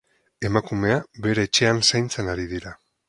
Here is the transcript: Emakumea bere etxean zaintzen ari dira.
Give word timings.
Emakumea 0.47 0.95
bere 1.27 1.45
etxean 1.49 1.83
zaintzen 1.93 2.33
ari 2.35 2.47
dira. 2.55 2.73